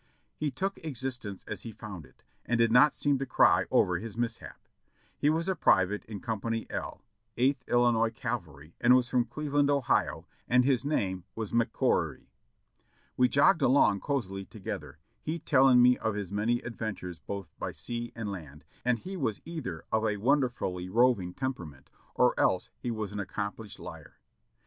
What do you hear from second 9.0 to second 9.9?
from Cleveland,